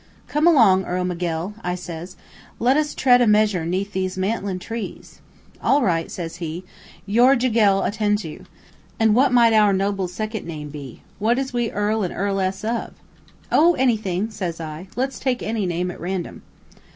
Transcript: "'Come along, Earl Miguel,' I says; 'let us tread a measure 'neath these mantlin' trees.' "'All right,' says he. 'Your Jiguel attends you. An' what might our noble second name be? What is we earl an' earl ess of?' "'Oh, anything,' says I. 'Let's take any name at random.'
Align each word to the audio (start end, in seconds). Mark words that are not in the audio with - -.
"'Come 0.27 0.47
along, 0.47 0.83
Earl 0.85 1.03
Miguel,' 1.05 1.53
I 1.63 1.75
says; 1.75 2.15
'let 2.57 2.75
us 2.75 2.95
tread 2.95 3.21
a 3.21 3.27
measure 3.27 3.67
'neath 3.67 3.93
these 3.93 4.17
mantlin' 4.17 4.57
trees.' 4.57 5.19
"'All 5.61 5.83
right,' 5.83 6.09
says 6.09 6.37
he. 6.37 6.63
'Your 7.05 7.35
Jiguel 7.35 7.83
attends 7.83 8.25
you. 8.25 8.45
An' 8.99 9.13
what 9.13 9.31
might 9.31 9.53
our 9.53 9.73
noble 9.73 10.07
second 10.07 10.47
name 10.47 10.69
be? 10.69 11.03
What 11.19 11.37
is 11.37 11.53
we 11.53 11.69
earl 11.69 12.03
an' 12.03 12.11
earl 12.11 12.39
ess 12.39 12.63
of?' 12.63 12.95
"'Oh, 13.51 13.75
anything,' 13.75 14.31
says 14.31 14.59
I. 14.59 14.87
'Let's 14.95 15.19
take 15.19 15.43
any 15.43 15.67
name 15.67 15.91
at 15.91 16.01
random.' 16.01 16.41